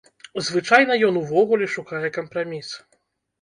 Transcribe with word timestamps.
Звычайна 0.45 0.95
ён 1.07 1.19
увогуле 1.21 1.67
шукае 1.75 2.09
кампраміс. 2.17 2.73